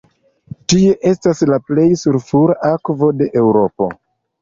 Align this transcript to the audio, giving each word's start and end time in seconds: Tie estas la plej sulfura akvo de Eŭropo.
Tie 0.73 0.95
estas 1.09 1.45
la 1.51 1.61
plej 1.69 1.85
sulfura 2.07 2.59
akvo 2.73 3.15
de 3.23 3.33
Eŭropo. 3.47 3.97